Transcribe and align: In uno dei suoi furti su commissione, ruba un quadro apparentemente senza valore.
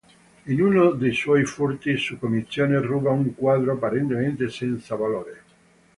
In 0.47 0.59
uno 0.59 0.93
dei 0.93 1.13
suoi 1.13 1.45
furti 1.45 1.95
su 1.95 2.17
commissione, 2.17 2.81
ruba 2.81 3.11
un 3.11 3.35
quadro 3.35 3.73
apparentemente 3.73 4.49
senza 4.49 4.95
valore. 4.95 5.43